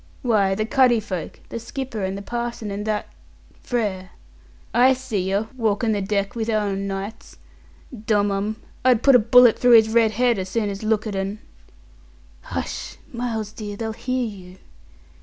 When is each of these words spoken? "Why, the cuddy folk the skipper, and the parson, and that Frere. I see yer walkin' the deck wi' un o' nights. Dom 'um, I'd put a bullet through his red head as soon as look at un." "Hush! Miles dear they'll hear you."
"Why, 0.23 0.55
the 0.55 0.65
cuddy 0.65 0.99
folk 0.99 1.41
the 1.49 1.59
skipper, 1.59 2.03
and 2.03 2.17
the 2.17 2.23
parson, 2.23 2.71
and 2.71 2.87
that 2.87 3.05
Frere. 3.61 4.09
I 4.73 4.93
see 4.95 5.29
yer 5.29 5.49
walkin' 5.55 5.91
the 5.91 6.01
deck 6.01 6.35
wi' 6.35 6.41
un 6.51 6.71
o' 6.71 6.73
nights. 6.73 7.37
Dom 8.07 8.31
'um, 8.31 8.55
I'd 8.83 9.03
put 9.03 9.13
a 9.13 9.19
bullet 9.19 9.59
through 9.59 9.73
his 9.75 9.89
red 9.89 10.13
head 10.13 10.39
as 10.39 10.49
soon 10.49 10.69
as 10.71 10.81
look 10.81 11.05
at 11.05 11.15
un." 11.15 11.37
"Hush! 12.41 12.97
Miles 13.13 13.51
dear 13.51 13.77
they'll 13.77 13.93
hear 13.93 14.25
you." 14.25 14.57